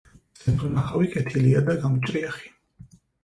მზეთუნახავი 0.37 1.09
კეთილია 1.17 1.61
და 1.69 1.75
გამჭრიახი. 1.85 2.51